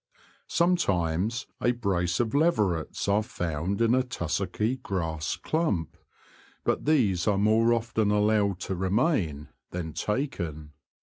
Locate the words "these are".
6.85-7.37